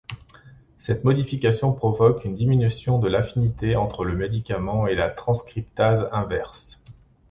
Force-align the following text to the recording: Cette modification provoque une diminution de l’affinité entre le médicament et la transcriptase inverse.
Cette 0.79 1.03
modification 1.03 1.73
provoque 1.73 2.25
une 2.25 2.33
diminution 2.33 2.97
de 2.97 3.07
l’affinité 3.07 3.75
entre 3.75 4.03
le 4.03 4.15
médicament 4.15 4.87
et 4.87 4.95
la 4.95 5.11
transcriptase 5.11 6.09
inverse. 6.11 6.81